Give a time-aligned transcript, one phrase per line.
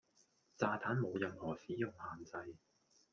[0.57, 2.55] 炸彈冇任何使用限制